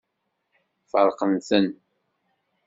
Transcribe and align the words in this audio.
Feṛqen-ten. 0.91 1.67